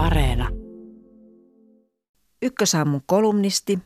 Areena. 0.00 0.48
Ykkösaamun 2.42 3.02
kolumnisti, 3.06 3.78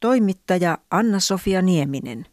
toimittaja 0.00 0.78
Anna-Sofia 0.90 1.62
Nieminen. 1.62 2.26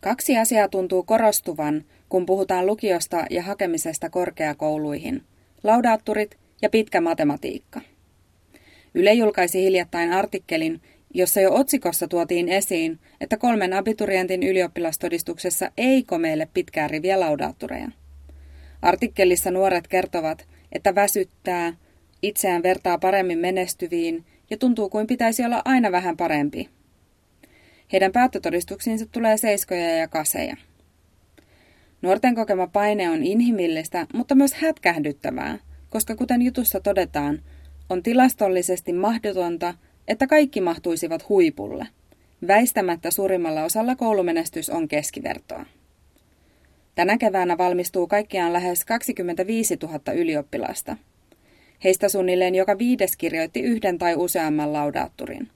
Kaksi 0.00 0.38
asiaa 0.38 0.68
tuntuu 0.68 1.02
korostuvan, 1.02 1.84
kun 2.08 2.26
puhutaan 2.26 2.66
lukiosta 2.66 3.24
ja 3.30 3.42
hakemisesta 3.42 4.10
korkeakouluihin. 4.10 5.22
Laudaatturit 5.62 6.38
ja 6.62 6.70
pitkä 6.70 7.00
matematiikka. 7.00 7.80
Yle 8.94 9.12
julkaisi 9.12 9.62
hiljattain 9.62 10.12
artikkelin, 10.12 10.80
jossa 11.14 11.40
jo 11.40 11.54
otsikossa 11.54 12.08
tuotiin 12.08 12.48
esiin, 12.48 12.98
että 13.20 13.36
kolmen 13.36 13.72
abiturientin 13.72 14.42
ylioppilastodistuksessa 14.42 15.70
ei 15.76 16.02
komeille 16.02 16.48
pitkää 16.54 16.88
riviä 16.88 17.20
laudaattureja. 17.20 17.88
Artikkelissa 18.82 19.50
nuoret 19.50 19.88
kertovat, 19.88 20.46
että 20.74 20.94
väsyttää, 20.94 21.72
itseään 22.22 22.62
vertaa 22.62 22.98
paremmin 22.98 23.38
menestyviin 23.38 24.24
ja 24.50 24.56
tuntuu 24.58 24.88
kuin 24.88 25.06
pitäisi 25.06 25.44
olla 25.44 25.62
aina 25.64 25.92
vähän 25.92 26.16
parempi. 26.16 26.68
Heidän 27.92 28.12
päättötodistuksiinsa 28.12 29.06
tulee 29.06 29.36
seiskoja 29.36 29.96
ja 29.96 30.08
kaseja. 30.08 30.56
Nuorten 32.02 32.34
kokema 32.34 32.66
paine 32.66 33.10
on 33.10 33.22
inhimillistä, 33.22 34.06
mutta 34.14 34.34
myös 34.34 34.54
hätkähdyttävää, 34.54 35.58
koska 35.90 36.16
kuten 36.16 36.42
jutussa 36.42 36.80
todetaan, 36.80 37.42
on 37.90 38.02
tilastollisesti 38.02 38.92
mahdotonta, 38.92 39.74
että 40.08 40.26
kaikki 40.26 40.60
mahtuisivat 40.60 41.28
huipulle. 41.28 41.86
Väistämättä 42.46 43.10
suurimmalla 43.10 43.64
osalla 43.64 43.96
koulumenestys 43.96 44.70
on 44.70 44.88
keskivertoa. 44.88 45.66
Tänä 46.94 47.18
keväänä 47.18 47.58
valmistuu 47.58 48.06
kaikkiaan 48.06 48.52
lähes 48.52 48.84
25 48.84 49.76
000 49.82 50.12
ylioppilasta. 50.12 50.96
Heistä 51.84 52.08
suunnilleen 52.08 52.54
joka 52.54 52.78
viides 52.78 53.16
kirjoitti 53.16 53.60
yhden 53.60 53.98
tai 53.98 54.14
useamman 54.16 54.72
laudaatturin. 54.72 55.48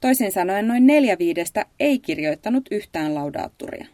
Toisin 0.00 0.32
sanoen 0.32 0.68
noin 0.68 0.86
neljä 0.86 1.18
viidestä 1.18 1.66
ei 1.80 1.98
kirjoittanut 1.98 2.64
yhtään 2.70 3.14
laudaatturia. 3.14 3.86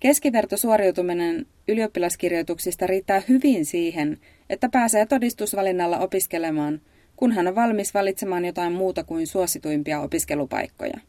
Keskivertosuoriutuminen 0.00 1.46
ylioppilaskirjoituksista 1.68 2.86
riittää 2.86 3.22
hyvin 3.28 3.66
siihen, 3.66 4.18
että 4.50 4.68
pääsee 4.68 5.06
todistusvalinnalla 5.06 5.98
opiskelemaan, 5.98 6.80
kun 7.16 7.32
hän 7.32 7.48
on 7.48 7.54
valmis 7.54 7.94
valitsemaan 7.94 8.44
jotain 8.44 8.72
muuta 8.72 9.04
kuin 9.04 9.26
suosituimpia 9.26 10.00
opiskelupaikkoja. 10.00 11.00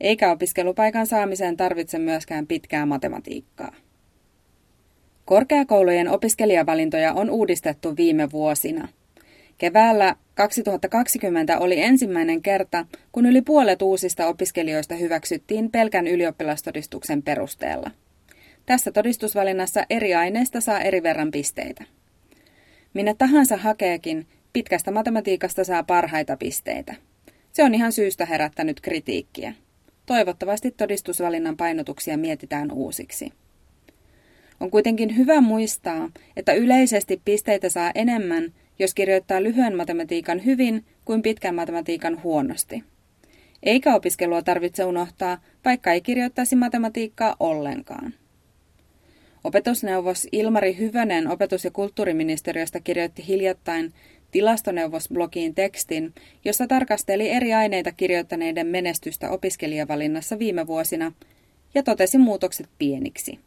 Eikä 0.00 0.30
opiskelupaikan 0.30 1.06
saamiseen 1.06 1.56
tarvitse 1.56 1.98
myöskään 1.98 2.46
pitkää 2.46 2.86
matematiikkaa. 2.86 3.74
Korkeakoulujen 5.24 6.08
opiskelijavalintoja 6.08 7.12
on 7.12 7.30
uudistettu 7.30 7.96
viime 7.96 8.30
vuosina. 8.32 8.88
Keväällä 9.58 10.16
2020 10.34 11.58
oli 11.58 11.80
ensimmäinen 11.80 12.42
kerta, 12.42 12.86
kun 13.12 13.26
yli 13.26 13.42
puolet 13.42 13.82
uusista 13.82 14.26
opiskelijoista 14.26 14.94
hyväksyttiin 14.94 15.70
pelkän 15.70 16.06
ylioppilastodistuksen 16.06 17.22
perusteella. 17.22 17.90
Tässä 18.66 18.92
todistusvalinnassa 18.92 19.84
eri 19.90 20.14
aineista 20.14 20.60
saa 20.60 20.80
eri 20.80 21.02
verran 21.02 21.30
pisteitä. 21.30 21.84
Minne 22.94 23.14
tahansa 23.14 23.56
hakeekin, 23.56 24.26
pitkästä 24.52 24.90
matematiikasta 24.90 25.64
saa 25.64 25.82
parhaita 25.82 26.36
pisteitä. 26.36 26.94
Se 27.52 27.64
on 27.64 27.74
ihan 27.74 27.92
syystä 27.92 28.26
herättänyt 28.26 28.80
kritiikkiä. 28.80 29.54
Toivottavasti 30.10 30.70
todistusvalinnan 30.70 31.56
painotuksia 31.56 32.18
mietitään 32.18 32.72
uusiksi. 32.72 33.32
On 34.60 34.70
kuitenkin 34.70 35.16
hyvä 35.16 35.40
muistaa, 35.40 36.10
että 36.36 36.52
yleisesti 36.52 37.22
pisteitä 37.24 37.68
saa 37.68 37.90
enemmän, 37.94 38.52
jos 38.78 38.94
kirjoittaa 38.94 39.42
lyhyen 39.42 39.76
matematiikan 39.76 40.44
hyvin 40.44 40.84
kuin 41.04 41.22
pitkän 41.22 41.54
matematiikan 41.54 42.22
huonosti. 42.22 42.84
Eikä 43.62 43.94
opiskelua 43.94 44.42
tarvitse 44.42 44.84
unohtaa, 44.84 45.38
vaikka 45.64 45.92
ei 45.92 46.00
kirjoittaisi 46.00 46.56
matematiikkaa 46.56 47.36
ollenkaan. 47.40 48.14
Opetusneuvos 49.44 50.28
Ilmari 50.32 50.76
Hyvönen 50.76 51.28
opetus- 51.28 51.64
ja 51.64 51.70
kulttuuriministeriöstä 51.70 52.80
kirjoitti 52.80 53.26
hiljattain 53.28 53.92
tilastoneuvosblogiin 54.30 55.54
tekstin, 55.54 56.14
jossa 56.44 56.66
tarkasteli 56.66 57.30
eri 57.30 57.54
aineita 57.54 57.92
kirjoittaneiden 57.92 58.66
menestystä 58.66 59.30
opiskelijavalinnassa 59.30 60.38
viime 60.38 60.66
vuosina 60.66 61.12
ja 61.74 61.82
totesi 61.82 62.18
muutokset 62.18 62.68
pieniksi. 62.78 63.38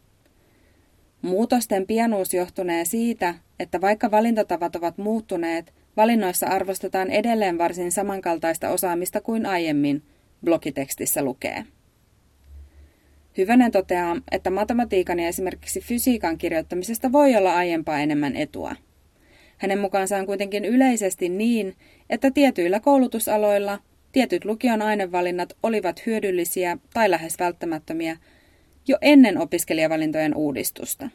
Muutosten 1.21 1.87
pienuus 1.87 2.33
johtunee 2.33 2.85
siitä, 2.85 3.35
että 3.59 3.81
vaikka 3.81 4.11
valintatavat 4.11 4.75
ovat 4.75 4.97
muuttuneet, 4.97 5.73
valinnoissa 5.97 6.47
arvostetaan 6.47 7.11
edelleen 7.11 7.57
varsin 7.57 7.91
samankaltaista 7.91 8.69
osaamista 8.69 9.21
kuin 9.21 9.45
aiemmin, 9.45 10.01
blogitekstissä 10.45 11.23
lukee. 11.23 11.65
Hyvönen 13.37 13.71
toteaa, 13.71 14.15
että 14.31 14.49
matematiikan 14.49 15.19
ja 15.19 15.27
esimerkiksi 15.27 15.81
fysiikan 15.81 16.37
kirjoittamisesta 16.37 17.11
voi 17.11 17.35
olla 17.35 17.55
aiempaa 17.55 17.99
enemmän 17.99 18.35
etua. 18.35 18.75
Hänen 19.63 19.79
mukaansa 19.79 20.17
on 20.17 20.25
kuitenkin 20.25 20.65
yleisesti 20.65 21.29
niin, 21.29 21.75
että 22.09 22.31
tietyillä 22.31 22.79
koulutusaloilla 22.79 23.79
tietyt 24.11 24.45
lukion 24.45 24.81
ainevalinnat 24.81 25.53
olivat 25.63 26.05
hyödyllisiä 26.05 26.77
tai 26.93 27.11
lähes 27.11 27.39
välttämättömiä 27.39 28.17
jo 28.87 28.97
ennen 29.01 29.37
opiskelijavalintojen 29.37 30.35
uudistusta. 30.35 31.09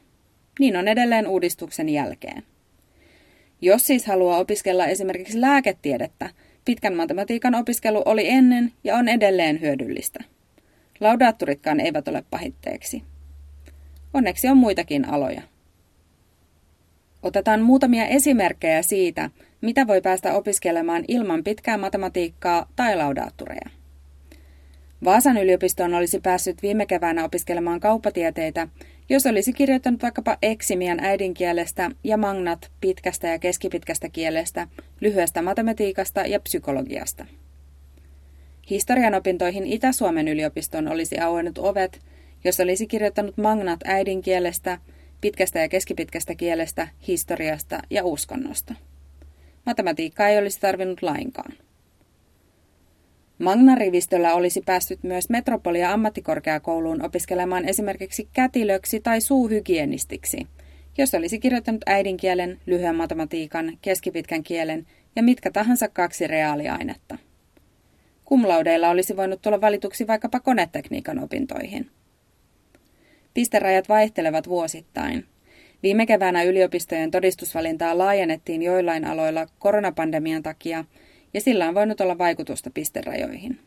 Niin 0.59 0.77
on 0.77 0.89
edelleen 0.89 1.27
uudistuksen 1.27 1.89
jälkeen. 1.89 2.43
Jos 3.61 3.87
siis 3.87 4.07
haluaa 4.07 4.39
opiskella 4.39 4.87
esimerkiksi 4.87 5.41
lääketiedettä, 5.41 6.31
pitkän 6.65 6.97
matematiikan 6.97 7.55
opiskelu 7.55 8.03
oli 8.05 8.29
ennen 8.29 8.73
ja 8.85 8.97
on 8.97 9.09
edelleen 9.09 9.61
hyödyllistä. 9.61 10.25
Laudaatturitkaan 11.01 11.81
eivät 11.81 12.09
ole 12.09 12.25
pahitteeksi. 12.31 13.03
Onneksi 14.15 14.49
on 14.49 14.57
muitakin 14.57 15.05
aloja. 15.05 15.43
Otetaan 17.23 17.63
muutamia 17.63 18.07
esimerkkejä 18.07 18.83
siitä, 18.83 19.31
mitä 19.61 19.87
voi 19.87 20.01
päästä 20.01 20.35
opiskelemaan 20.35 21.05
ilman 21.09 21.45
pitkää 21.45 21.79
matematiikkaa 21.79 22.69
tai 22.77 22.97
laudaattureja. 22.97 23.71
Vaasan 25.05 25.37
yliopistoon 25.37 25.95
olisi 25.95 26.21
päässyt 26.21 26.63
viime 26.63 26.87
keväänä 26.87 27.25
opiskelemaan 27.25 27.81
kauppatieteitä, 27.81 28.69
jos 29.09 29.27
olisi 29.27 29.53
kirjoittanut 29.53 30.03
vaikkapa 30.03 30.39
eksimian 30.43 31.01
äidinkielestä 31.01 31.91
ja 32.05 32.17
magnat 32.17 32.71
pitkästä 32.81 33.29
ja 33.29 33.39
keskipitkästä 33.39 34.09
kielestä, 34.09 34.69
lyhyestä 35.01 35.43
matematiikasta 35.43 36.21
ja 36.21 36.41
psykologiasta. 36.41 37.27
Historian 38.71 39.15
opintoihin 39.15 39.67
Itä-Suomen 39.67 40.29
yliopiston 40.29 40.89
olisi 40.89 41.19
auennut 41.19 41.59
ovet, 41.59 42.01
jos 42.45 42.61
olisi 42.61 42.87
kirjoittanut 42.87 43.37
magnat 43.37 43.81
äidinkielestä, 43.85 44.79
pitkästä 45.21 45.59
ja 45.59 45.69
keskipitkästä 45.69 46.35
kielestä, 46.35 46.89
historiasta 47.09 47.81
ja 47.91 48.05
uskonnosta. 48.05 48.75
Matematiikkaa 49.67 50.29
ei 50.29 50.39
olisi 50.39 50.61
tarvinnut 50.61 51.03
lainkaan. 51.03 51.53
Magna-rivistöllä 53.39 54.35
olisi 54.35 54.63
päässyt 54.67 55.03
myös 55.03 55.31
Metropolia 55.31 55.93
ammattikorkeakouluun 55.93 57.05
opiskelemaan 57.05 57.69
esimerkiksi 57.69 58.29
kätilöksi 58.33 59.01
tai 59.01 59.21
suuhygienistiksi, 59.21 60.47
jos 60.99 61.15
olisi 61.15 61.39
kirjoittanut 61.39 61.83
äidinkielen, 61.87 62.61
lyhyen 62.67 62.97
matematiikan, 62.97 63.79
keskipitkän 63.83 64.43
kielen 64.43 64.87
ja 65.17 65.23
mitkä 65.23 65.51
tahansa 65.51 65.89
kaksi 65.89 66.27
reaaliainetta. 66.27 67.19
Kumlaudeilla 68.25 68.89
olisi 68.89 69.17
voinut 69.17 69.43
tulla 69.43 69.61
valituksi 69.61 70.07
vaikkapa 70.07 70.41
konetekniikan 70.41 71.19
opintoihin. 71.19 71.91
Pisterajat 73.39 73.89
vaihtelevat 73.89 74.49
vuosittain. 74.49 75.25
Viime 75.83 76.07
keväänä 76.07 76.43
yliopistojen 76.43 77.11
todistusvalintaa 77.11 77.99
laajennettiin 77.99 78.63
joillain 78.63 79.05
aloilla 79.05 79.47
koronapandemian 79.59 80.43
takia, 80.43 80.85
ja 81.35 81.41
sillä 81.41 81.69
on 81.69 81.75
voinut 81.75 82.01
olla 82.01 82.19
vaikutusta 82.19 82.71
pisterajoihin. 82.71 83.59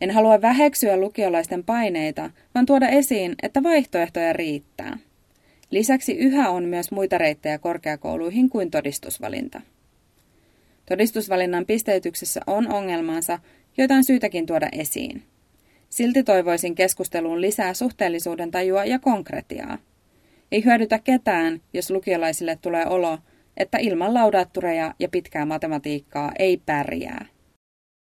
En 0.00 0.10
halua 0.10 0.42
väheksyä 0.42 0.96
lukiolaisten 0.96 1.64
paineita, 1.64 2.30
vaan 2.54 2.66
tuoda 2.66 2.88
esiin, 2.88 3.34
että 3.42 3.62
vaihtoehtoja 3.62 4.32
riittää. 4.32 4.98
Lisäksi 5.70 6.12
yhä 6.12 6.50
on 6.50 6.64
myös 6.64 6.90
muita 6.90 7.18
reittejä 7.18 7.58
korkeakouluihin 7.58 8.50
kuin 8.50 8.70
todistusvalinta. 8.70 9.60
Todistusvalinnan 10.86 11.66
pisteytyksessä 11.66 12.40
on 12.46 12.72
ongelmansa, 12.72 13.38
joita 13.76 13.94
on 13.94 14.04
syytäkin 14.04 14.46
tuoda 14.46 14.68
esiin. 14.72 15.22
Silti 15.88 16.22
toivoisin 16.22 16.74
keskusteluun 16.74 17.40
lisää 17.40 17.74
suhteellisuuden 17.74 18.50
tajua 18.50 18.84
ja 18.84 18.98
konkretiaa. 18.98 19.78
Ei 20.52 20.64
hyödytä 20.64 20.98
ketään, 20.98 21.60
jos 21.72 21.90
lukiolaisille 21.90 22.58
tulee 22.62 22.86
olo, 22.86 23.18
että 23.56 23.78
ilman 23.78 24.14
laudaattureja 24.14 24.94
ja 24.98 25.08
pitkää 25.08 25.46
matematiikkaa 25.46 26.32
ei 26.38 26.62
pärjää. 26.66 27.26